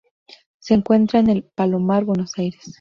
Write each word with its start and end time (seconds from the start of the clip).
Se 0.57 0.73
encuentra 0.73 1.19
en 1.19 1.29
El 1.29 1.43
Palomar, 1.43 2.05
Buenos 2.05 2.31
Aires. 2.39 2.61